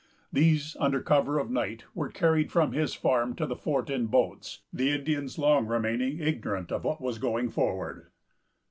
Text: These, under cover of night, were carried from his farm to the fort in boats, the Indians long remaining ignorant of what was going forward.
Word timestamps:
These, 0.33 0.75
under 0.79 0.99
cover 0.99 1.37
of 1.37 1.51
night, 1.51 1.83
were 1.93 2.09
carried 2.09 2.51
from 2.51 2.71
his 2.71 2.95
farm 2.95 3.35
to 3.35 3.45
the 3.45 3.55
fort 3.55 3.87
in 3.91 4.07
boats, 4.07 4.63
the 4.73 4.89
Indians 4.89 5.37
long 5.37 5.67
remaining 5.67 6.17
ignorant 6.17 6.71
of 6.71 6.83
what 6.83 7.01
was 7.01 7.19
going 7.19 7.49
forward. 7.51 8.07